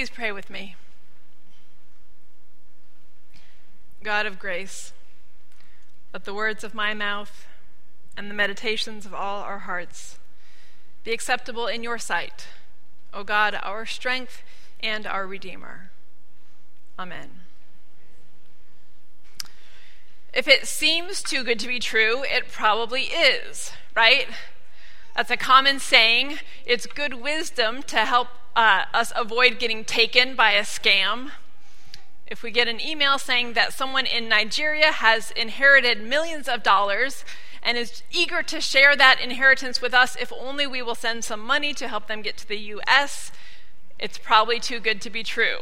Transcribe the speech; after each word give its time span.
please 0.00 0.08
pray 0.08 0.32
with 0.32 0.48
me? 0.48 0.76
God 4.02 4.24
of 4.24 4.38
grace, 4.38 4.94
let 6.14 6.24
the 6.24 6.32
words 6.32 6.64
of 6.64 6.72
my 6.72 6.94
mouth 6.94 7.46
and 8.16 8.30
the 8.30 8.34
meditations 8.34 9.04
of 9.04 9.12
all 9.12 9.42
our 9.42 9.58
hearts 9.58 10.18
be 11.04 11.12
acceptable 11.12 11.66
in 11.66 11.82
your 11.82 11.98
sight, 11.98 12.48
O 13.12 13.24
God, 13.24 13.54
our 13.62 13.84
strength 13.84 14.42
and 14.82 15.06
our 15.06 15.26
Redeemer. 15.26 15.90
Amen. 16.98 17.40
If 20.32 20.48
it 20.48 20.66
seems 20.66 21.22
too 21.22 21.44
good 21.44 21.58
to 21.58 21.68
be 21.68 21.78
true, 21.78 22.22
it 22.22 22.50
probably 22.50 23.02
is, 23.02 23.72
right? 23.94 24.28
That's 25.14 25.30
a 25.30 25.36
common 25.36 25.78
saying. 25.78 26.38
It's 26.64 26.86
good 26.86 27.20
wisdom 27.20 27.82
to 27.82 28.06
help 28.06 28.28
uh, 28.56 28.84
us 28.92 29.12
avoid 29.16 29.58
getting 29.58 29.84
taken 29.84 30.34
by 30.34 30.52
a 30.52 30.62
scam. 30.62 31.30
If 32.26 32.42
we 32.42 32.50
get 32.50 32.68
an 32.68 32.80
email 32.80 33.18
saying 33.18 33.54
that 33.54 33.72
someone 33.72 34.06
in 34.06 34.28
Nigeria 34.28 34.92
has 34.92 35.30
inherited 35.32 36.02
millions 36.02 36.48
of 36.48 36.62
dollars 36.62 37.24
and 37.62 37.76
is 37.76 38.02
eager 38.10 38.42
to 38.42 38.60
share 38.60 38.96
that 38.96 39.20
inheritance 39.20 39.82
with 39.82 39.92
us 39.92 40.16
if 40.16 40.32
only 40.32 40.66
we 40.66 40.82
will 40.82 40.94
send 40.94 41.24
some 41.24 41.40
money 41.40 41.74
to 41.74 41.88
help 41.88 42.06
them 42.06 42.22
get 42.22 42.36
to 42.38 42.48
the 42.48 42.56
US, 42.56 43.32
it's 43.98 44.18
probably 44.18 44.58
too 44.58 44.80
good 44.80 45.00
to 45.02 45.10
be 45.10 45.22
true. 45.22 45.58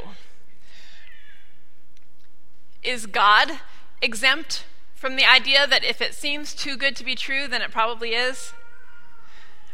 Is 2.82 3.07
God 3.07 3.60
exempt 4.01 4.65
from 4.95 5.16
the 5.16 5.24
idea 5.24 5.66
that 5.66 5.84
if 5.84 6.01
it 6.01 6.15
seems 6.15 6.55
too 6.55 6.77
good 6.77 6.95
to 6.96 7.05
be 7.05 7.15
true, 7.15 7.48
then 7.48 7.62
it 7.62 7.70
probably 7.70 8.10
is? 8.10 8.52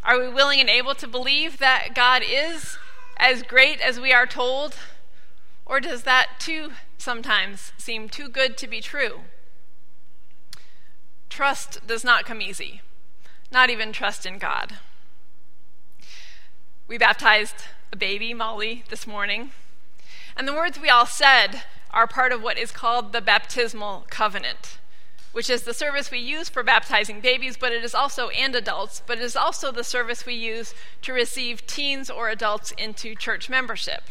Are 0.02 0.19
we 0.19 0.28
willing 0.28 0.60
and 0.60 0.70
able 0.70 0.94
to 0.94 1.08
believe 1.08 1.58
that 1.58 1.94
God 1.94 2.22
is 2.25 2.78
as 3.25 3.42
great 3.42 3.80
as 3.80 3.98
we 3.98 4.12
are 4.12 4.27
told? 4.27 4.77
Or 5.64 5.80
does 5.80 6.03
that 6.03 6.39
too 6.39 6.72
sometimes 6.98 7.72
seem 7.78 8.11
too 8.11 8.28
good 8.28 8.58
to 8.58 8.66
be 8.66 8.83
true? 8.83 9.20
Trust 11.31 11.86
does 11.86 12.05
not 12.05 12.27
come 12.27 12.42
easy, 12.42 12.83
not 13.50 13.70
even 13.70 13.92
trust 13.92 14.27
in 14.27 14.36
God. 14.36 14.77
We 16.86 16.98
baptized 16.98 17.64
a 17.91 17.97
baby, 17.97 18.34
Molly, 18.34 18.84
this 18.91 19.06
morning, 19.06 19.53
and 20.36 20.47
the 20.47 20.53
words 20.53 20.78
we 20.78 20.91
all 20.91 21.06
said 21.06 21.62
are 21.91 22.06
part 22.06 22.31
of 22.31 22.42
what 22.42 22.59
is 22.59 22.70
called 22.70 23.12
the 23.12 23.22
baptismal 23.22 24.05
covenant, 24.11 24.77
which 25.34 25.50
is 25.50 25.64
the 25.64 25.74
service 25.74 26.12
we 26.12 26.18
use 26.20 26.48
for 26.48 26.62
baptizing 26.62 27.20
babies, 27.20 27.56
but 27.56 27.72
it 27.72 27.82
is 27.82 27.92
also, 27.92 28.28
and 28.28 28.54
adults, 28.54 29.02
but 29.04 29.18
it 29.18 29.24
is 29.24 29.34
also 29.34 29.72
the 29.72 29.82
service 29.82 30.24
we 30.24 30.34
use 30.34 30.74
to 31.02 31.12
receive 31.12 31.66
teens 31.66 32.08
or 32.08 32.28
adults 32.28 32.70
into 32.78 33.16
church 33.16 33.50
membership. 33.50 34.04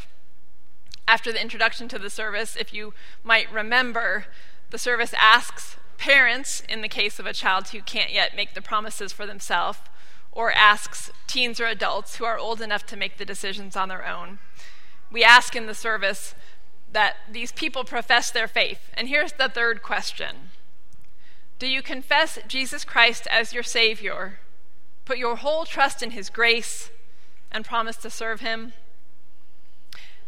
After 1.08 1.32
the 1.32 1.42
introduction 1.42 1.88
to 1.88 1.98
the 1.98 2.10
service, 2.10 2.58
if 2.58 2.74
you 2.74 2.94
might 3.24 3.50
remember, 3.50 4.26
the 4.70 4.78
service 4.78 5.14
asks 5.22 5.78
parents, 5.98 6.62
in 6.68 6.82
the 6.82 6.90
case 6.90 7.20
of 7.20 7.26
a 7.26 7.34
child 7.34 7.70
who 7.70 7.82
can't 7.82 8.12
yet 8.12 8.36
make 8.36 8.54
the 8.54 8.62
promises 8.62 9.14
for 9.14 9.26
themselves, 9.26 9.80
or 10.34 10.52
asks 10.52 11.10
teens 11.26 11.62
or 11.62 11.68
adults 11.68 12.18
who 12.18 12.26
are 12.26 12.38
old 12.38 12.60
enough 12.60 12.86
to 12.88 12.98
make 12.98 13.18
the 13.18 13.24
decisions 13.24 13.78
on 13.78 13.88
their 13.88 14.06
own. 14.06 14.40
We 15.10 15.24
ask 15.24 15.56
in 15.56 15.68
the 15.68 15.74
service 15.74 16.36
that 16.92 17.16
these 17.32 17.54
people 17.54 17.86
profess 17.86 18.30
their 18.30 18.50
faith. 18.50 18.90
And 18.94 19.08
here's 19.08 19.34
the 19.34 19.48
third 19.48 19.82
question 19.82 20.50
Do 21.64 21.70
you 21.70 21.82
confess 21.82 22.40
Jesus 22.46 22.84
Christ 22.84 23.26
as 23.32 23.54
your 23.54 23.64
Savior, 23.64 24.40
put 25.06 25.18
your 25.18 25.38
whole 25.38 25.64
trust 25.64 26.04
in 26.04 26.12
His 26.12 26.30
grace, 26.30 26.92
and 27.54 27.64
promise 27.64 27.96
to 27.96 28.10
serve 28.10 28.42
Him? 28.42 28.74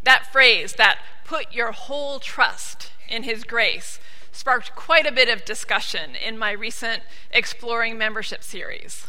That 0.03 0.31
phrase, 0.31 0.75
that 0.75 0.99
put 1.25 1.53
your 1.53 1.73
whole 1.73 2.19
trust 2.19 2.93
in 3.09 3.23
His 3.23 3.43
grace, 3.43 3.99
sparked 4.31 4.77
quite 4.77 5.05
a 5.05 5.11
bit 5.11 5.27
of 5.27 5.43
discussion 5.43 6.15
in 6.15 6.37
my 6.37 6.51
recent 6.51 7.03
Exploring 7.31 7.97
Membership 7.97 8.41
series. 8.41 9.07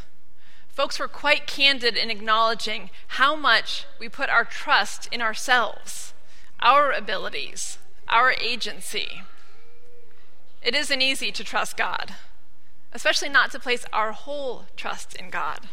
Folks 0.68 0.98
were 0.98 1.06
quite 1.06 1.46
candid 1.46 1.96
in 1.96 2.10
acknowledging 2.10 2.90
how 3.06 3.36
much 3.36 3.86
we 4.00 4.08
put 4.08 4.30
our 4.30 4.44
trust 4.44 5.08
in 5.12 5.22
ourselves, 5.22 6.12
our 6.58 6.90
abilities, 6.90 7.78
our 8.08 8.32
agency. 8.32 9.22
It 10.66 10.74
isn't 10.74 11.00
easy 11.00 11.30
to 11.30 11.44
trust 11.44 11.76
God, 11.76 12.16
especially 12.92 13.28
not 13.28 13.52
to 13.52 13.60
place 13.60 13.86
our 13.92 14.10
whole 14.10 14.64
trust 14.74 15.14
in 15.14 15.30
God. 15.30 15.68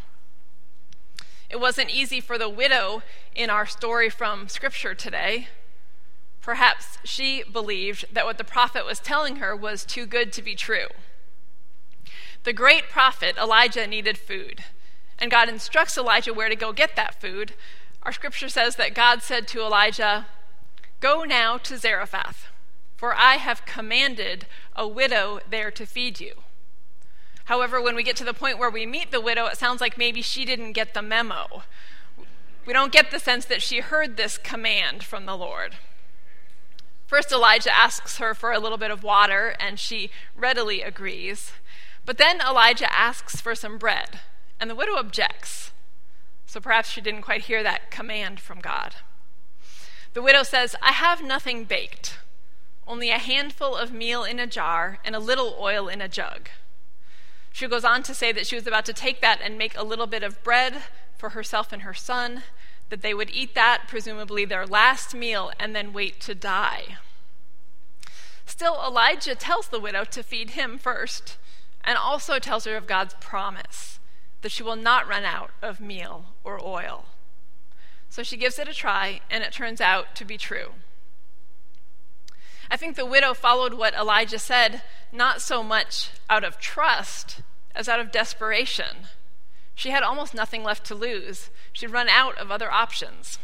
It 1.49 1.59
wasn't 1.59 1.89
easy 1.89 2.21
for 2.21 2.37
the 2.37 2.47
widow 2.47 3.01
in 3.33 3.49
our 3.49 3.65
story 3.65 4.07
from 4.11 4.47
Scripture 4.47 4.93
today. 4.93 5.47
Perhaps 6.43 6.99
she 7.03 7.43
believed 7.51 8.05
that 8.13 8.25
what 8.25 8.37
the 8.37 8.43
prophet 8.43 8.85
was 8.85 8.99
telling 8.99 9.37
her 9.37 9.55
was 9.55 9.83
too 9.83 10.05
good 10.05 10.31
to 10.33 10.43
be 10.43 10.53
true. 10.53 10.89
The 12.43 12.53
great 12.53 12.83
prophet 12.91 13.35
Elijah 13.35 13.87
needed 13.87 14.19
food, 14.19 14.63
and 15.17 15.31
God 15.31 15.49
instructs 15.49 15.97
Elijah 15.97 16.35
where 16.35 16.49
to 16.49 16.55
go 16.55 16.71
get 16.71 16.95
that 16.97 17.19
food. 17.19 17.53
Our 18.03 18.11
scripture 18.11 18.47
says 18.47 18.75
that 18.75 18.93
God 18.93 19.23
said 19.23 19.47
to 19.47 19.61
Elijah, 19.61 20.27
Go 20.99 21.23
now 21.23 21.57
to 21.57 21.79
Zarephath, 21.79 22.49
for 22.95 23.15
I 23.15 23.35
have 23.35 23.65
commanded 23.65 24.45
a 24.75 24.87
widow 24.87 25.39
there 25.49 25.71
to 25.71 25.85
feed 25.85 26.19
you. 26.19 26.33
However, 27.45 27.81
when 27.81 27.95
we 27.95 28.03
get 28.03 28.15
to 28.17 28.23
the 28.23 28.33
point 28.33 28.57
where 28.57 28.69
we 28.69 28.85
meet 28.85 29.11
the 29.11 29.19
widow, 29.19 29.47
it 29.47 29.57
sounds 29.57 29.81
like 29.81 29.97
maybe 29.97 30.21
she 30.21 30.45
didn't 30.45 30.71
get 30.71 30.93
the 30.93 31.01
memo. 31.01 31.63
We 32.65 32.71
don't 32.71 32.93
get 32.93 33.11
the 33.11 33.19
sense 33.19 33.43
that 33.45 33.61
she 33.61 33.81
heard 33.81 34.15
this 34.15 34.37
command 34.37 35.03
from 35.03 35.25
the 35.25 35.35
Lord. 35.35 35.75
First, 37.05 37.31
Elijah 37.31 37.77
asks 37.77 38.17
her 38.17 38.33
for 38.33 38.53
a 38.53 38.59
little 38.59 38.77
bit 38.77 38.91
of 38.91 39.03
water, 39.03 39.55
and 39.59 39.77
she 39.77 40.09
readily 40.35 40.81
agrees. 40.81 41.51
But 42.05 42.17
then 42.17 42.39
Elijah 42.39 42.91
asks 42.91 43.41
for 43.41 43.55
some 43.55 43.77
bread, 43.77 44.21
and 44.59 44.69
the 44.69 44.75
widow 44.75 44.95
objects. 44.95 45.71
So 46.45 46.61
perhaps 46.61 46.89
she 46.89 47.01
didn't 47.01 47.23
quite 47.23 47.43
hear 47.43 47.61
that 47.63 47.91
command 47.91 48.39
from 48.39 48.59
God. 48.59 48.95
The 50.13 50.21
widow 50.21 50.43
says, 50.43 50.75
I 50.81 50.91
have 50.91 51.23
nothing 51.23 51.65
baked, 51.65 52.17
only 52.87 53.09
a 53.09 53.17
handful 53.17 53.75
of 53.75 53.93
meal 53.93 54.23
in 54.23 54.39
a 54.39 54.47
jar 54.47 54.99
and 55.05 55.15
a 55.15 55.19
little 55.19 55.55
oil 55.59 55.87
in 55.87 56.01
a 56.01 56.07
jug. 56.07 56.49
She 57.51 57.67
goes 57.67 57.85
on 57.85 58.03
to 58.03 58.15
say 58.15 58.31
that 58.31 58.47
she 58.47 58.55
was 58.55 58.67
about 58.67 58.85
to 58.85 58.93
take 58.93 59.21
that 59.21 59.39
and 59.43 59.57
make 59.57 59.77
a 59.77 59.83
little 59.83 60.07
bit 60.07 60.23
of 60.23 60.43
bread 60.43 60.83
for 61.17 61.29
herself 61.29 61.71
and 61.71 61.83
her 61.83 61.93
son, 61.93 62.43
that 62.89 63.01
they 63.01 63.13
would 63.13 63.29
eat 63.29 63.55
that, 63.55 63.83
presumably 63.87 64.43
their 64.43 64.65
last 64.65 65.15
meal, 65.15 65.51
and 65.59 65.75
then 65.75 65.93
wait 65.93 66.19
to 66.21 66.35
die. 66.35 66.97
Still, 68.45 68.81
Elijah 68.85 69.35
tells 69.35 69.67
the 69.67 69.79
widow 69.79 70.03
to 70.03 70.23
feed 70.23 70.51
him 70.51 70.77
first, 70.77 71.37
and 71.83 71.97
also 71.97 72.39
tells 72.39 72.65
her 72.65 72.75
of 72.75 72.87
God's 72.87 73.15
promise 73.19 73.99
that 74.41 74.51
she 74.51 74.63
will 74.63 74.75
not 74.75 75.07
run 75.07 75.23
out 75.23 75.51
of 75.61 75.79
meal 75.79 76.25
or 76.43 76.63
oil. 76.63 77.05
So 78.09 78.21
she 78.23 78.37
gives 78.37 78.59
it 78.59 78.67
a 78.67 78.73
try, 78.73 79.21
and 79.29 79.43
it 79.43 79.53
turns 79.53 79.79
out 79.79 80.15
to 80.15 80.25
be 80.25 80.37
true. 80.37 80.73
I 82.73 82.75
think 82.75 82.95
the 82.95 83.05
widow 83.05 83.35
followed 83.35 83.75
what 83.75 83.93
Elijah 83.93 84.39
said, 84.39 84.81
not 85.11 85.43
so 85.43 85.61
much 85.61 86.09
out 86.27 86.43
of 86.43 86.57
trust 86.57 87.41
as 87.75 87.87
out 87.87 87.99
of 87.99 88.11
desperation. 88.11 89.05
She 89.75 89.91
had 89.91 90.01
almost 90.01 90.33
nothing 90.33 90.63
left 90.63 90.83
to 90.87 90.95
lose. 90.95 91.51
She'd 91.71 91.91
run 91.91 92.09
out 92.09 92.35
of 92.39 92.49
other 92.49 92.71
options. 92.71 93.37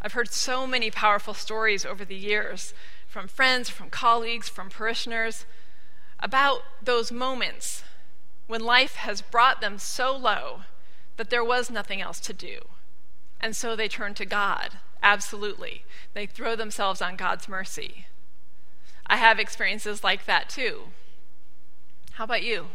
I've 0.00 0.12
heard 0.12 0.30
so 0.30 0.68
many 0.68 0.88
powerful 0.88 1.34
stories 1.34 1.84
over 1.84 2.04
the 2.04 2.14
years 2.14 2.74
from 3.08 3.26
friends, 3.26 3.70
from 3.70 3.90
colleagues, 3.90 4.48
from 4.48 4.70
parishioners 4.70 5.44
about 6.20 6.60
those 6.80 7.10
moments 7.10 7.82
when 8.46 8.60
life 8.60 8.94
has 8.94 9.20
brought 9.20 9.60
them 9.60 9.78
so 9.78 10.16
low 10.16 10.60
that 11.16 11.30
there 11.30 11.42
was 11.42 11.72
nothing 11.72 12.00
else 12.00 12.20
to 12.20 12.32
do. 12.32 12.60
And 13.40 13.56
so 13.56 13.74
they 13.74 13.88
turned 13.88 14.14
to 14.18 14.24
God 14.24 14.78
Absolutely. 15.06 15.84
They 16.14 16.26
throw 16.26 16.56
themselves 16.56 17.00
on 17.00 17.14
God's 17.14 17.48
mercy. 17.48 18.06
I 19.06 19.18
have 19.18 19.38
experiences 19.38 20.02
like 20.02 20.26
that 20.26 20.48
too. 20.48 20.88
How 22.14 22.24
about 22.24 22.42
you? 22.42 22.66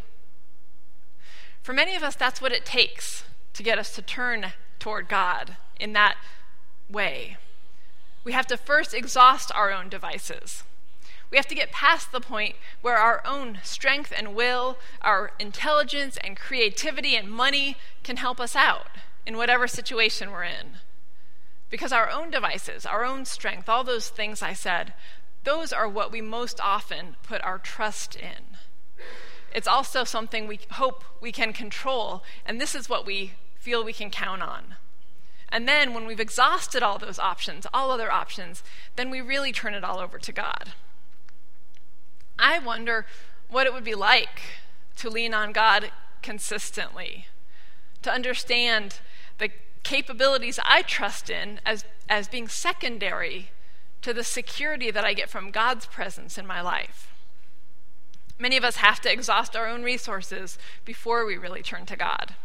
For 1.61 1.73
many 1.73 1.93
of 1.93 2.03
us, 2.03 2.15
that's 2.15 2.41
what 2.41 2.53
it 2.53 2.65
takes 2.65 3.25
to 3.53 3.61
get 3.61 3.77
us 3.77 3.93
to 3.95 4.01
turn 4.01 4.53
toward 4.79 5.09
God 5.09 5.57
in 5.77 5.91
that 5.91 6.15
way. 6.89 7.35
We 8.23 8.31
have 8.31 8.47
to 8.47 8.55
first 8.55 8.93
exhaust 8.93 9.51
our 9.53 9.69
own 9.69 9.89
devices. 9.89 10.63
We 11.31 11.37
have 11.37 11.47
to 11.47 11.55
get 11.55 11.73
past 11.73 12.13
the 12.13 12.21
point 12.21 12.55
where 12.81 12.97
our 12.97 13.21
own 13.27 13.59
strength 13.61 14.13
and 14.17 14.33
will, 14.33 14.77
our 15.01 15.33
intelligence 15.37 16.17
and 16.23 16.37
creativity 16.37 17.13
and 17.17 17.29
money 17.29 17.75
can 18.03 18.15
help 18.15 18.39
us 18.39 18.55
out 18.55 18.87
in 19.25 19.35
whatever 19.35 19.67
situation 19.67 20.31
we're 20.31 20.45
in. 20.45 20.77
Because 21.71 21.93
our 21.93 22.09
own 22.09 22.29
devices, 22.29 22.85
our 22.85 23.03
own 23.03 23.25
strength, 23.25 23.67
all 23.67 23.83
those 23.83 24.09
things 24.09 24.43
I 24.43 24.53
said, 24.53 24.93
those 25.43 25.73
are 25.73 25.87
what 25.87 26.11
we 26.11 26.21
most 26.21 26.59
often 26.61 27.15
put 27.23 27.41
our 27.43 27.57
trust 27.57 28.15
in. 28.15 28.57
It's 29.55 29.67
also 29.67 30.03
something 30.03 30.47
we 30.47 30.59
hope 30.71 31.03
we 31.19 31.31
can 31.31 31.53
control, 31.53 32.23
and 32.45 32.61
this 32.61 32.75
is 32.75 32.89
what 32.89 33.05
we 33.05 33.33
feel 33.55 33.83
we 33.83 33.93
can 33.93 34.09
count 34.11 34.41
on. 34.43 34.75
And 35.49 35.67
then, 35.67 35.93
when 35.93 36.05
we've 36.05 36.19
exhausted 36.19 36.83
all 36.83 36.97
those 36.97 37.19
options, 37.19 37.65
all 37.73 37.91
other 37.91 38.11
options, 38.11 38.63
then 38.95 39.09
we 39.09 39.19
really 39.19 39.51
turn 39.51 39.73
it 39.73 39.83
all 39.83 39.99
over 39.99 40.17
to 40.17 40.31
God. 40.31 40.71
I 42.39 42.59
wonder 42.59 43.05
what 43.49 43.67
it 43.67 43.73
would 43.73 43.83
be 43.83 43.95
like 43.95 44.41
to 44.97 45.09
lean 45.09 45.33
on 45.33 45.51
God 45.51 45.91
consistently, 46.21 47.27
to 48.01 48.11
understand 48.11 48.99
the 49.39 49.49
capabilities 49.83 50.59
I 50.63 50.81
trust 50.81 51.29
in 51.29 51.59
as, 51.65 51.85
as 52.09 52.27
being 52.27 52.47
secondary 52.47 53.49
to 54.01 54.13
the 54.13 54.23
security 54.23 54.91
that 54.91 55.05
I 55.05 55.13
get 55.13 55.29
from 55.29 55.51
God's 55.51 55.85
presence 55.85 56.37
in 56.37 56.47
my 56.47 56.61
life. 56.61 57.13
Many 58.39 58.57
of 58.57 58.63
us 58.63 58.77
have 58.77 58.99
to 59.01 59.11
exhaust 59.11 59.55
our 59.55 59.67
own 59.67 59.83
resources 59.83 60.57
before 60.83 61.25
we 61.25 61.37
really 61.37 61.61
turn 61.61 61.85
to 61.85 61.95
God. 61.95 62.35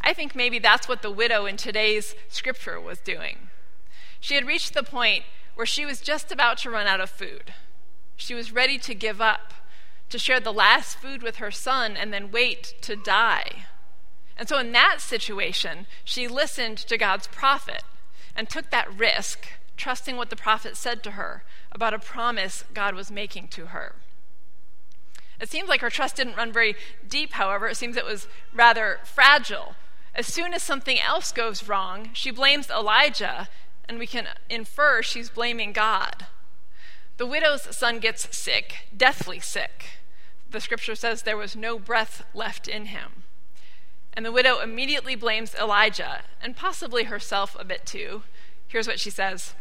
I 0.00 0.12
think 0.12 0.34
maybe 0.34 0.58
that's 0.58 0.88
what 0.88 1.02
the 1.02 1.10
widow 1.10 1.46
in 1.46 1.56
today's 1.56 2.14
scripture 2.28 2.80
was 2.80 2.98
doing. 2.98 3.48
She 4.20 4.34
had 4.34 4.46
reached 4.46 4.74
the 4.74 4.82
point 4.82 5.24
where 5.54 5.66
she 5.66 5.86
was 5.86 6.00
just 6.00 6.32
about 6.32 6.58
to 6.58 6.70
run 6.70 6.86
out 6.86 7.00
of 7.00 7.08
food. 7.08 7.54
She 8.16 8.34
was 8.34 8.52
ready 8.52 8.78
to 8.78 8.94
give 8.94 9.20
up, 9.20 9.54
to 10.10 10.18
share 10.18 10.40
the 10.40 10.52
last 10.52 10.98
food 10.98 11.22
with 11.22 11.36
her 11.36 11.50
son, 11.50 11.96
and 11.96 12.12
then 12.12 12.30
wait 12.30 12.74
to 12.82 12.96
die. 12.96 13.66
And 14.36 14.48
so, 14.48 14.58
in 14.58 14.72
that 14.72 15.00
situation, 15.00 15.86
she 16.04 16.26
listened 16.26 16.78
to 16.78 16.98
God's 16.98 17.26
prophet 17.28 17.84
and 18.34 18.48
took 18.48 18.70
that 18.70 18.92
risk, 18.92 19.46
trusting 19.76 20.16
what 20.16 20.30
the 20.30 20.36
prophet 20.36 20.76
said 20.76 21.02
to 21.04 21.12
her 21.12 21.44
about 21.70 21.94
a 21.94 21.98
promise 21.98 22.64
God 22.74 22.94
was 22.94 23.10
making 23.10 23.48
to 23.48 23.66
her. 23.66 23.94
It 25.40 25.48
seems 25.50 25.68
like 25.68 25.80
her 25.80 25.90
trust 25.90 26.16
didn't 26.16 26.36
run 26.36 26.52
very 26.52 26.74
deep, 27.08 27.32
however. 27.32 27.68
It 27.68 27.76
seems 27.76 27.96
it 27.96 28.04
was 28.04 28.28
rather 28.52 28.98
fragile 29.04 29.74
as 30.14 30.32
soon 30.32 30.54
as 30.54 30.62
something 30.62 30.98
else 31.00 31.32
goes 31.32 31.68
wrong, 31.68 32.10
she 32.12 32.30
blames 32.30 32.70
Elijah, 32.70 33.48
and 33.88 33.98
we 33.98 34.06
can 34.06 34.28
infer 34.48 35.02
she's 35.02 35.28
blaming 35.28 35.72
God. 35.72 36.26
The 37.16 37.26
widow's 37.26 37.76
son 37.76 37.98
gets 37.98 38.36
sick, 38.36 38.86
deathly 38.96 39.40
sick. 39.40 39.86
The 40.50 40.60
scripture 40.60 40.94
says 40.94 41.22
there 41.22 41.36
was 41.36 41.56
no 41.56 41.78
breath 41.78 42.24
left 42.32 42.68
in 42.68 42.86
him. 42.86 43.24
And 44.14 44.24
the 44.24 44.32
widow 44.32 44.60
immediately 44.60 45.16
blames 45.16 45.54
Elijah, 45.54 46.22
and 46.40 46.56
possibly 46.56 47.04
herself 47.04 47.56
a 47.58 47.64
bit 47.64 47.84
too. 47.84 48.22
Here's 48.68 48.86
what 48.86 49.00
she 49.00 49.10
says 49.10 49.54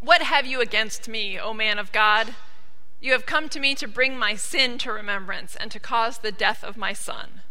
What 0.00 0.22
have 0.22 0.46
you 0.46 0.60
against 0.60 1.08
me, 1.08 1.38
O 1.38 1.52
man 1.52 1.78
of 1.78 1.92
God? 1.92 2.34
You 3.00 3.12
have 3.12 3.26
come 3.26 3.48
to 3.50 3.60
me 3.60 3.74
to 3.74 3.86
bring 3.86 4.16
my 4.16 4.34
sin 4.34 4.78
to 4.78 4.92
remembrance 4.92 5.56
and 5.56 5.70
to 5.72 5.78
cause 5.78 6.18
the 6.18 6.32
death 6.32 6.64
of 6.64 6.76
my 6.76 6.92
son. 6.92 7.42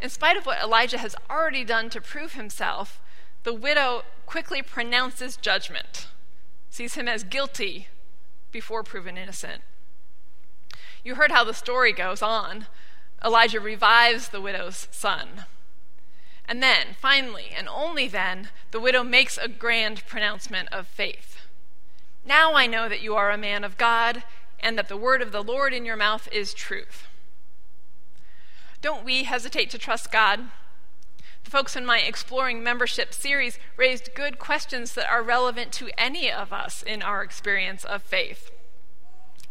In 0.00 0.08
spite 0.08 0.36
of 0.36 0.46
what 0.46 0.62
Elijah 0.62 0.98
has 0.98 1.16
already 1.28 1.64
done 1.64 1.90
to 1.90 2.00
prove 2.00 2.34
himself, 2.34 3.00
the 3.42 3.52
widow 3.52 4.04
quickly 4.26 4.62
pronounces 4.62 5.36
judgment, 5.36 6.06
sees 6.70 6.94
him 6.94 7.08
as 7.08 7.24
guilty 7.24 7.88
before 8.52 8.82
proven 8.82 9.18
innocent. 9.18 9.62
You 11.04 11.16
heard 11.16 11.30
how 11.30 11.44
the 11.44 11.54
story 11.54 11.92
goes 11.92 12.22
on. 12.22 12.66
Elijah 13.24 13.60
revives 13.60 14.28
the 14.28 14.40
widow's 14.40 14.88
son. 14.90 15.44
And 16.46 16.62
then, 16.62 16.88
finally, 16.98 17.52
and 17.56 17.68
only 17.68 18.08
then, 18.08 18.48
the 18.70 18.80
widow 18.80 19.04
makes 19.04 19.38
a 19.38 19.48
grand 19.48 20.06
pronouncement 20.06 20.68
of 20.72 20.86
faith. 20.86 21.36
Now 22.24 22.54
I 22.54 22.66
know 22.66 22.88
that 22.88 23.02
you 23.02 23.14
are 23.14 23.30
a 23.30 23.38
man 23.38 23.62
of 23.62 23.78
God, 23.78 24.24
and 24.58 24.76
that 24.76 24.88
the 24.88 24.96
word 24.96 25.22
of 25.22 25.32
the 25.32 25.42
Lord 25.42 25.72
in 25.72 25.84
your 25.84 25.96
mouth 25.96 26.28
is 26.32 26.52
truth. 26.52 27.06
Don't 28.82 29.04
we 29.04 29.24
hesitate 29.24 29.70
to 29.70 29.78
trust 29.78 30.10
God? 30.10 30.40
The 31.44 31.50
folks 31.50 31.76
in 31.76 31.86
my 31.86 31.98
Exploring 31.98 32.62
Membership 32.62 33.14
series 33.14 33.58
raised 33.76 34.14
good 34.14 34.38
questions 34.38 34.94
that 34.94 35.10
are 35.10 35.22
relevant 35.22 35.72
to 35.72 35.90
any 35.96 36.30
of 36.30 36.52
us 36.52 36.82
in 36.82 37.02
our 37.02 37.22
experience 37.22 37.84
of 37.84 38.02
faith. 38.02 38.50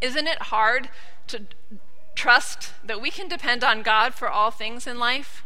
Isn't 0.01 0.27
it 0.27 0.43
hard 0.43 0.89
to 1.27 1.45
trust 2.15 2.73
that 2.83 3.01
we 3.01 3.11
can 3.11 3.27
depend 3.27 3.63
on 3.63 3.81
God 3.81 4.13
for 4.13 4.29
all 4.29 4.51
things 4.51 4.87
in 4.87 4.99
life? 4.99 5.43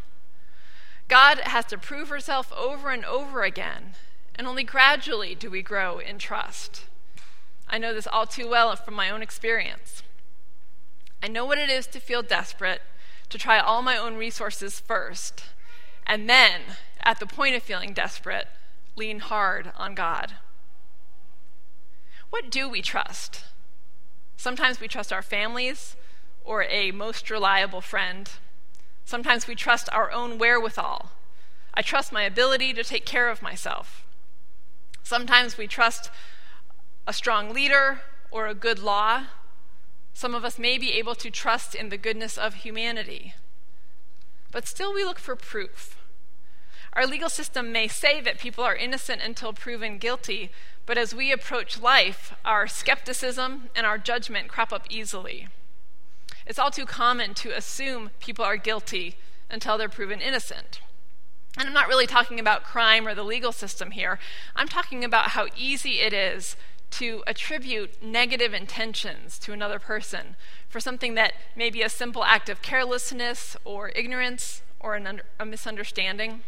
God 1.07 1.39
has 1.39 1.65
to 1.65 1.77
prove 1.77 2.10
herself 2.10 2.51
over 2.54 2.89
and 2.89 3.06
over 3.06 3.44
again, 3.44 3.94
and 4.36 4.48
only 4.48 4.63
gradually 4.63 5.36
do 5.36 5.50
we 5.50 5.62
grow 5.62 6.00
in 6.00 6.18
trust. 6.18 6.86
I 7.68 7.77
know 7.77 7.94
this 7.94 8.07
all 8.07 8.25
too 8.25 8.50
well 8.50 8.75
from 8.75 8.94
my 8.94 9.10
own 9.10 9.21
experience. 9.21 10.04
I 11.21 11.27
know 11.27 11.45
what 11.45 11.57
it 11.57 11.69
is 11.69 11.88
to 11.88 12.00
feel 12.00 12.21
desperate 12.21 12.81
to 13.30 13.38
try 13.38 13.60
all 13.60 13.81
my 13.81 13.98
own 13.98 14.15
resources 14.15 14.80
first, 14.80 15.45
and 16.06 16.30
then, 16.30 16.62
at 17.01 17.19
the 17.19 17.25
point 17.25 17.56
of 17.56 17.63
feeling 17.63 17.94
desperate, 17.94 18.48
lean 18.95 19.19
hard 19.19 19.71
on 19.77 19.95
God. 19.95 20.33
What 22.30 22.50
do 22.50 22.68
we 22.68 22.81
trust? 22.81 23.44
Sometimes 24.38 24.80
we 24.80 24.88
trust 24.88 25.13
our 25.13 25.21
families 25.21 25.95
or 26.44 26.63
a 26.63 26.92
most 26.92 27.30
reliable 27.30 27.81
friend. 27.81 28.30
Sometimes 29.06 29.48
we 29.48 29.56
trust 29.56 29.90
our 29.92 30.12
own 30.12 30.38
wherewithal. 30.38 31.12
I 31.74 31.81
trust 31.81 32.12
my 32.12 32.24
ability 32.24 32.74
to 32.74 32.84
take 32.84 33.06
care 33.06 33.30
of 33.30 33.42
myself. 33.42 34.06
Sometimes 35.04 35.57
we 35.57 35.68
trust 35.68 36.10
a 37.06 37.13
strong 37.13 37.54
leader 37.54 38.01
or 38.31 38.48
a 38.48 38.56
good 38.56 38.80
law. 38.80 39.24
Some 40.13 40.36
of 40.36 40.45
us 40.45 40.60
may 40.60 40.78
be 40.78 40.94
able 40.94 41.16
to 41.16 41.30
trust 41.30 41.75
in 41.75 41.90
the 41.90 41.98
goodness 41.98 42.38
of 42.38 42.56
humanity. 42.56 43.34
But 44.51 44.68
still, 44.68 44.94
we 44.94 45.04
look 45.04 45.19
for 45.19 45.36
proof. 45.36 45.98
Our 46.94 47.07
legal 47.07 47.30
system 47.30 47.72
may 47.72 47.88
say 47.88 48.22
that 48.22 48.38
people 48.38 48.63
are 48.63 48.75
innocent 48.75 49.22
until 49.22 49.51
proven 49.51 49.98
guilty, 49.98 50.51
but 50.86 50.98
as 50.98 51.16
we 51.16 51.31
approach 51.31 51.80
life, 51.80 52.36
our 52.46 52.68
skepticism 52.68 53.69
and 53.75 53.88
our 53.88 53.98
judgment 53.98 54.48
crop 54.48 54.72
up 54.72 54.86
easily. 54.92 55.48
It's 56.45 56.60
all 56.60 56.72
too 56.72 56.86
common 56.86 57.34
to 57.36 57.56
assume 57.56 58.12
people 58.19 58.44
are 58.45 58.57
guilty 58.57 59.16
until 59.50 59.78
they're 59.78 59.90
proven 59.90 60.19
innocent. 60.19 60.81
And 61.57 61.68
I'm 61.68 61.74
not 61.74 61.88
really 61.88 62.07
talking 62.07 62.40
about 62.40 62.63
crime 62.63 63.07
or 63.07 63.13
the 63.13 63.24
legal 63.24 63.51
system 63.51 63.92
here. 63.92 64.19
I'm 64.56 64.68
talking 64.68 65.04
about 65.04 65.30
how 65.30 65.48
easy 65.56 66.01
it 66.01 66.12
is 66.13 66.56
to 66.92 67.24
attribute 67.25 68.04
negative 68.04 68.54
intentions 68.54 69.40
to 69.40 69.54
another 69.54 69.80
person 69.80 70.36
for 70.69 70.80
something 70.80 71.16
that 71.16 71.34
may 71.56 71.69
be 71.69 71.81
a 71.81 71.90
simple 71.90 72.24
act 72.24 72.50
of 72.50 72.62
carelessness 72.62 73.56
or 73.66 73.89
ignorance 73.89 74.62
or 74.80 74.96
under, 74.96 75.24
a 75.39 75.46
misunderstanding. 75.46 76.41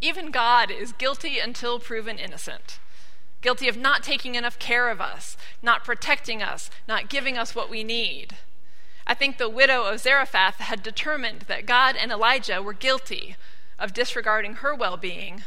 Even 0.00 0.30
God 0.30 0.70
is 0.70 0.92
guilty 0.92 1.38
until 1.38 1.78
proven 1.78 2.18
innocent. 2.18 2.78
Guilty 3.40 3.68
of 3.68 3.76
not 3.76 4.02
taking 4.02 4.34
enough 4.34 4.58
care 4.58 4.88
of 4.88 5.00
us, 5.00 5.36
not 5.62 5.84
protecting 5.84 6.42
us, 6.42 6.70
not 6.88 7.08
giving 7.08 7.36
us 7.36 7.54
what 7.54 7.70
we 7.70 7.84
need. 7.84 8.36
I 9.06 9.14
think 9.14 9.36
the 9.36 9.48
widow 9.48 9.84
of 9.84 10.00
Zarephath 10.00 10.56
had 10.56 10.82
determined 10.82 11.42
that 11.42 11.66
God 11.66 11.96
and 11.96 12.10
Elijah 12.10 12.62
were 12.62 12.72
guilty 12.72 13.36
of 13.78 13.92
disregarding 13.92 14.56
her 14.56 14.74
well 14.74 14.96
being 14.96 15.42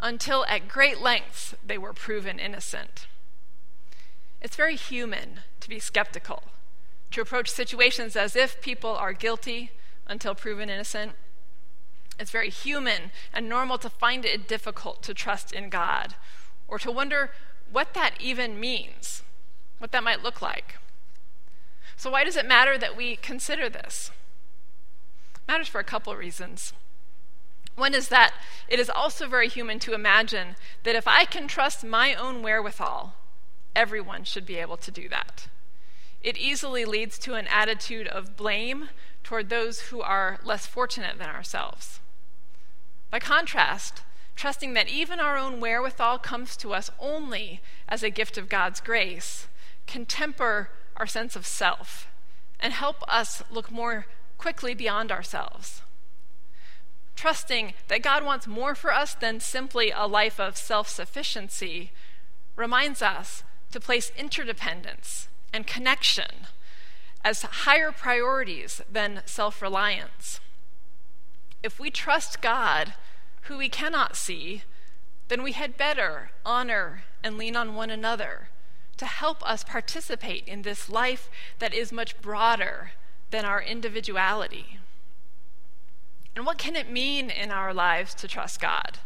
until 0.00 0.44
at 0.46 0.68
great 0.68 1.00
lengths 1.00 1.54
they 1.64 1.78
were 1.78 1.92
proven 1.92 2.38
innocent. 2.38 3.06
It's 4.40 4.56
very 4.56 4.76
human 4.76 5.40
to 5.60 5.68
be 5.68 5.78
skeptical, 5.78 6.44
to 7.10 7.20
approach 7.20 7.50
situations 7.50 8.16
as 8.16 8.36
if 8.36 8.60
people 8.60 8.90
are 8.90 9.12
guilty 9.12 9.72
until 10.06 10.34
proven 10.34 10.70
innocent. 10.70 11.12
It's 12.18 12.30
very 12.30 12.50
human 12.50 13.10
and 13.32 13.48
normal 13.48 13.78
to 13.78 13.90
find 13.90 14.24
it 14.24 14.48
difficult 14.48 15.02
to 15.02 15.14
trust 15.14 15.52
in 15.52 15.68
God 15.68 16.14
or 16.68 16.78
to 16.78 16.90
wonder 16.90 17.30
what 17.70 17.94
that 17.94 18.14
even 18.20 18.58
means, 18.60 19.22
what 19.78 19.92
that 19.92 20.04
might 20.04 20.22
look 20.22 20.40
like. 20.40 20.76
So, 21.96 22.10
why 22.10 22.24
does 22.24 22.36
it 22.36 22.46
matter 22.46 22.76
that 22.78 22.96
we 22.96 23.16
consider 23.16 23.68
this? 23.68 24.10
It 25.34 25.40
matters 25.48 25.68
for 25.68 25.80
a 25.80 25.84
couple 25.84 26.12
of 26.12 26.18
reasons. 26.18 26.72
One 27.74 27.94
is 27.94 28.08
that 28.08 28.34
it 28.68 28.80
is 28.80 28.90
also 28.90 29.28
very 29.28 29.48
human 29.48 29.78
to 29.80 29.94
imagine 29.94 30.56
that 30.84 30.94
if 30.94 31.06
I 31.06 31.24
can 31.24 31.46
trust 31.46 31.84
my 31.84 32.14
own 32.14 32.42
wherewithal, 32.42 33.14
everyone 33.74 34.24
should 34.24 34.46
be 34.46 34.56
able 34.56 34.78
to 34.78 34.90
do 34.90 35.08
that. 35.10 35.48
It 36.22 36.38
easily 36.38 36.84
leads 36.84 37.18
to 37.20 37.34
an 37.34 37.46
attitude 37.46 38.08
of 38.08 38.36
blame 38.36 38.88
toward 39.22 39.48
those 39.48 39.80
who 39.80 40.00
are 40.00 40.38
less 40.42 40.66
fortunate 40.66 41.18
than 41.18 41.28
ourselves. 41.28 42.00
By 43.10 43.20
contrast, 43.20 44.02
trusting 44.34 44.74
that 44.74 44.88
even 44.88 45.20
our 45.20 45.36
own 45.36 45.60
wherewithal 45.60 46.18
comes 46.18 46.56
to 46.58 46.72
us 46.72 46.90
only 46.98 47.60
as 47.88 48.02
a 48.02 48.10
gift 48.10 48.36
of 48.38 48.48
God's 48.48 48.80
grace 48.80 49.46
can 49.86 50.04
temper 50.04 50.70
our 50.96 51.06
sense 51.06 51.36
of 51.36 51.46
self 51.46 52.08
and 52.58 52.72
help 52.72 53.02
us 53.08 53.42
look 53.50 53.70
more 53.70 54.06
quickly 54.38 54.74
beyond 54.74 55.12
ourselves 55.12 55.82
trusting 57.16 57.72
that 57.88 58.02
God 58.02 58.24
wants 58.24 58.46
more 58.46 58.74
for 58.74 58.92
us 58.92 59.14
than 59.14 59.40
simply 59.40 59.90
a 59.90 60.06
life 60.06 60.38
of 60.38 60.56
self 60.56 60.88
sufficiency, 60.88 61.90
reminds 62.54 63.02
us 63.02 63.42
to 63.72 63.80
place 63.80 64.12
interdependence 64.16 65.28
and 65.52 65.66
connection 65.66 66.46
as 67.24 67.42
higher 67.42 67.90
priorities 67.90 68.82
than 68.90 69.22
self 69.24 69.60
reliance. 69.60 70.40
If 71.62 71.80
we 71.80 71.90
trust 71.90 72.40
God, 72.40 72.94
who 73.42 73.58
we 73.58 73.68
cannot 73.68 74.16
see, 74.16 74.62
then 75.28 75.42
we 75.42 75.52
had 75.52 75.76
better 75.76 76.30
honor 76.44 77.02
and 77.24 77.36
lean 77.36 77.56
on 77.56 77.74
one 77.74 77.90
another 77.90 78.48
to 78.96 79.06
help 79.06 79.46
us 79.48 79.64
participate 79.64 80.46
in 80.46 80.62
this 80.62 80.88
life 80.88 81.28
that 81.58 81.74
is 81.74 81.92
much 81.92 82.20
broader 82.20 82.92
than 83.30 83.44
our 83.44 83.60
individuality. 83.60 84.78
And 86.34 86.44
what 86.44 86.58
can 86.58 86.76
it 86.76 86.90
mean 86.90 87.30
in 87.30 87.50
our 87.50 87.72
lives 87.72 88.14
to 88.14 88.28
trust 88.28 88.60
God? 88.60 88.98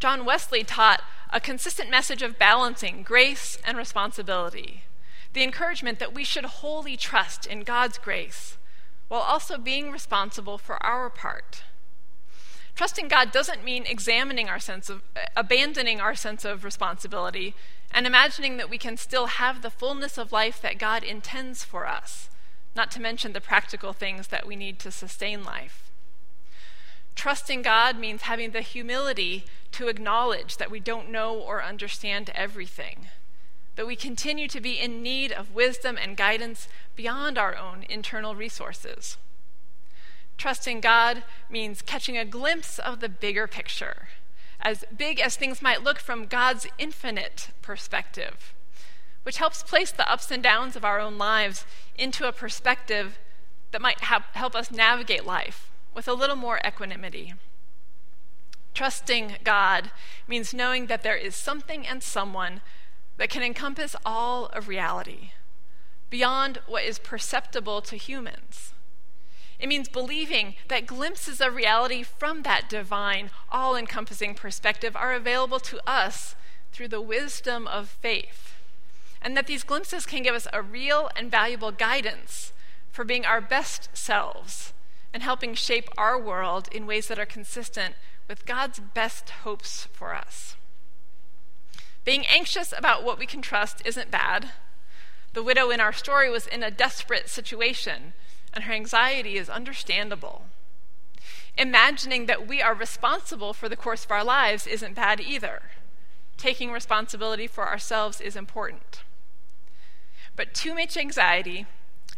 John 0.00 0.24
Wesley 0.24 0.62
taught 0.62 1.02
a 1.30 1.40
consistent 1.40 1.90
message 1.90 2.22
of 2.22 2.38
balancing 2.38 3.02
grace 3.02 3.58
and 3.64 3.76
responsibility, 3.76 4.84
the 5.32 5.42
encouragement 5.42 5.98
that 5.98 6.14
we 6.14 6.24
should 6.24 6.44
wholly 6.44 6.96
trust 6.96 7.46
in 7.46 7.62
God's 7.62 7.98
grace 7.98 8.56
while 9.08 9.20
also 9.20 9.58
being 9.58 9.90
responsible 9.90 10.58
for 10.58 10.82
our 10.84 11.10
part. 11.10 11.62
Trusting 12.74 13.08
God 13.08 13.32
doesn't 13.32 13.64
mean 13.64 13.86
examining 13.86 14.48
our 14.48 14.60
sense 14.60 14.88
of, 14.88 15.02
abandoning 15.36 16.00
our 16.00 16.14
sense 16.14 16.44
of 16.44 16.62
responsibility 16.62 17.54
and 17.90 18.06
imagining 18.06 18.56
that 18.56 18.70
we 18.70 18.78
can 18.78 18.96
still 18.96 19.26
have 19.26 19.62
the 19.62 19.70
fullness 19.70 20.18
of 20.18 20.32
life 20.32 20.60
that 20.60 20.78
God 20.78 21.02
intends 21.02 21.64
for 21.64 21.86
us, 21.86 22.28
not 22.74 22.90
to 22.92 23.00
mention 23.00 23.32
the 23.32 23.40
practical 23.40 23.92
things 23.92 24.28
that 24.28 24.46
we 24.46 24.56
need 24.56 24.78
to 24.80 24.90
sustain 24.90 25.44
life. 25.44 25.90
Trusting 27.14 27.62
God 27.62 27.98
means 27.98 28.22
having 28.22 28.52
the 28.52 28.60
humility 28.60 29.44
to 29.72 29.88
acknowledge 29.88 30.56
that 30.56 30.70
we 30.70 30.78
don't 30.78 31.10
know 31.10 31.34
or 31.34 31.62
understand 31.62 32.30
everything, 32.34 33.06
that 33.74 33.86
we 33.86 33.96
continue 33.96 34.46
to 34.48 34.60
be 34.60 34.78
in 34.78 35.02
need 35.02 35.32
of 35.32 35.54
wisdom 35.54 35.98
and 36.00 36.16
guidance 36.16 36.68
beyond 36.94 37.36
our 37.36 37.56
own 37.56 37.84
internal 37.88 38.36
resources. 38.36 39.16
Trusting 40.36 40.80
God 40.80 41.24
means 41.50 41.82
catching 41.82 42.16
a 42.16 42.24
glimpse 42.24 42.78
of 42.78 43.00
the 43.00 43.08
bigger 43.08 43.48
picture, 43.48 44.08
as 44.60 44.84
big 44.96 45.20
as 45.20 45.36
things 45.36 45.62
might 45.62 45.82
look 45.82 45.98
from 45.98 46.26
God's 46.26 46.66
infinite 46.78 47.50
perspective, 47.62 48.54
which 49.22 49.38
helps 49.38 49.62
place 49.62 49.90
the 49.90 50.10
ups 50.10 50.30
and 50.30 50.42
downs 50.42 50.76
of 50.76 50.84
our 50.84 51.00
own 51.00 51.18
lives 51.18 51.64
into 51.96 52.26
a 52.26 52.32
perspective 52.32 53.18
that 53.70 53.82
might 53.82 54.00
help 54.00 54.54
us 54.54 54.70
navigate 54.70 55.26
life 55.26 55.70
with 55.94 56.08
a 56.08 56.14
little 56.14 56.36
more 56.36 56.60
equanimity. 56.66 57.34
Trusting 58.74 59.36
God 59.44 59.90
means 60.26 60.54
knowing 60.54 60.86
that 60.86 61.02
there 61.02 61.16
is 61.16 61.34
something 61.34 61.86
and 61.86 62.02
someone 62.02 62.60
that 63.16 63.30
can 63.30 63.42
encompass 63.42 63.96
all 64.06 64.46
of 64.46 64.68
reality, 64.68 65.32
beyond 66.10 66.60
what 66.66 66.84
is 66.84 66.98
perceptible 66.98 67.80
to 67.82 67.96
humans. 67.96 68.72
It 69.58 69.68
means 69.68 69.88
believing 69.88 70.54
that 70.68 70.86
glimpses 70.86 71.40
of 71.40 71.54
reality 71.54 72.02
from 72.02 72.42
that 72.42 72.68
divine, 72.68 73.30
all 73.50 73.74
encompassing 73.74 74.34
perspective 74.34 74.94
are 74.94 75.12
available 75.12 75.58
to 75.60 75.80
us 75.88 76.36
through 76.72 76.88
the 76.88 77.00
wisdom 77.00 77.66
of 77.66 77.88
faith, 77.88 78.54
and 79.20 79.36
that 79.36 79.46
these 79.46 79.64
glimpses 79.64 80.06
can 80.06 80.22
give 80.22 80.34
us 80.34 80.46
a 80.52 80.62
real 80.62 81.10
and 81.16 81.30
valuable 81.30 81.72
guidance 81.72 82.52
for 82.90 83.04
being 83.04 83.24
our 83.24 83.40
best 83.40 83.88
selves 83.94 84.72
and 85.12 85.22
helping 85.22 85.54
shape 85.54 85.88
our 85.96 86.20
world 86.20 86.68
in 86.70 86.86
ways 86.86 87.08
that 87.08 87.18
are 87.18 87.26
consistent 87.26 87.94
with 88.28 88.46
God's 88.46 88.78
best 88.78 89.30
hopes 89.30 89.88
for 89.92 90.14
us. 90.14 90.54
Being 92.04 92.26
anxious 92.26 92.72
about 92.76 93.02
what 93.02 93.18
we 93.18 93.26
can 93.26 93.42
trust 93.42 93.82
isn't 93.84 94.10
bad. 94.10 94.52
The 95.32 95.42
widow 95.42 95.70
in 95.70 95.80
our 95.80 95.92
story 95.92 96.30
was 96.30 96.46
in 96.46 96.62
a 96.62 96.70
desperate 96.70 97.28
situation 97.28 98.12
and 98.52 98.64
her 98.64 98.72
anxiety 98.72 99.36
is 99.36 99.48
understandable. 99.48 100.46
Imagining 101.56 102.26
that 102.26 102.46
we 102.46 102.62
are 102.62 102.74
responsible 102.74 103.52
for 103.52 103.68
the 103.68 103.76
course 103.76 104.04
of 104.04 104.10
our 104.10 104.24
lives 104.24 104.66
isn't 104.66 104.94
bad 104.94 105.20
either. 105.20 105.62
Taking 106.36 106.70
responsibility 106.70 107.48
for 107.48 107.66
ourselves 107.66 108.20
is 108.20 108.36
important. 108.36 109.02
But 110.36 110.54
too 110.54 110.74
much 110.74 110.96
anxiety 110.96 111.66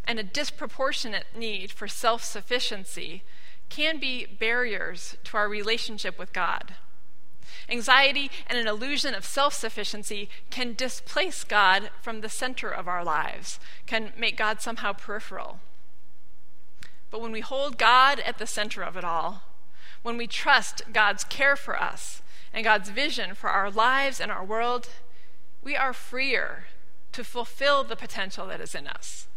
and 0.05 0.19
a 0.19 0.23
disproportionate 0.23 1.27
need 1.35 1.71
for 1.71 1.89
self 1.89 2.23
sufficiency 2.23 3.23
can 3.71 3.99
be 3.99 4.27
barriers 4.27 5.17
to 5.25 5.37
our 5.39 5.49
relationship 5.49 6.19
with 6.19 6.33
God. 6.33 6.75
Anxiety 7.69 8.31
and 8.47 8.59
an 8.59 8.67
illusion 8.67 9.15
of 9.15 9.25
self 9.25 9.55
sufficiency 9.55 10.29
can 10.51 10.75
displace 10.75 11.45
God 11.45 11.91
from 12.03 12.21
the 12.21 12.29
center 12.29 12.69
of 12.69 12.89
our 12.89 13.05
lives, 13.05 13.59
can 13.87 14.13
make 14.19 14.37
God 14.37 14.61
somehow 14.61 14.93
peripheral. 14.93 15.61
But 17.11 17.21
when 17.21 17.33
we 17.33 17.41
hold 17.41 17.79
God 17.79 18.21
at 18.21 18.39
the 18.39 18.47
center 18.47 18.83
of 18.83 18.97
it 18.97 19.05
all, 19.05 19.43
when 20.03 20.17
we 20.17 20.27
trust 20.27 20.83
God's 20.93 21.25
care 21.25 21.57
for 21.57 21.81
us 21.81 22.23
and 22.53 22.65
God's 22.65 22.89
vision 22.89 23.35
for 23.35 23.51
our 23.51 23.71
lives 23.71 24.21
and 24.21 24.31
our 24.31 24.45
world, 24.45 24.89
we 25.63 25.77
are 25.77 25.93
freer 25.93 26.65
to 27.13 27.25
fulfill 27.25 27.85
the 27.85 27.97
potential 27.97 28.47
that 28.47 28.61
is 28.61 28.75
in 28.75 28.87
us. 28.87 29.29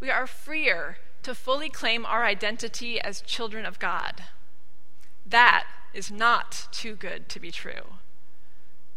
We 0.00 0.10
are 0.10 0.26
freer 0.26 0.98
to 1.22 1.34
fully 1.34 1.68
claim 1.68 2.04
our 2.04 2.24
identity 2.24 3.00
as 3.00 3.22
children 3.22 3.64
of 3.64 3.78
God. 3.78 4.24
That 5.24 5.66
is 5.94 6.10
not 6.10 6.66
too 6.72 6.96
good 6.96 7.28
to 7.28 7.38
be 7.38 7.50
true. 7.50 7.98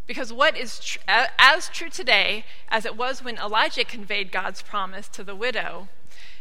Because 0.08 0.32
what 0.32 0.58
is 0.58 0.80
tr- 0.80 1.00
as 1.08 1.70
true 1.70 1.90
today 1.90 2.46
as 2.70 2.86
it 2.86 2.96
was 2.96 3.24
when 3.24 3.38
Elijah 3.38 3.84
conveyed 3.84 4.32
God's 4.32 4.62
promise 4.62 5.08
to 5.10 5.24
the 5.24 5.36
widow 5.36 5.88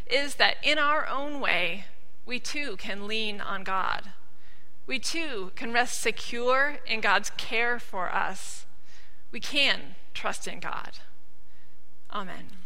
is 0.06 0.37
that 0.37 0.56
in 0.62 0.78
our 0.78 1.08
own 1.08 1.40
way, 1.40 1.87
we 2.26 2.38
too 2.38 2.76
can 2.76 3.06
lean 3.06 3.40
on 3.40 3.64
God. 3.64 4.11
We 4.87 4.99
too 4.99 5.52
can 5.56 5.73
rest 5.73 6.00
secure 6.00 6.78
in 6.87 7.00
God's 7.00 7.30
care 7.37 7.78
for 7.78 8.14
us. 8.14 8.66
We 9.32 9.40
can 9.40 9.96
trust 10.12 10.46
in 10.46 10.61
God. 10.61 10.99
Amen. 12.12 12.63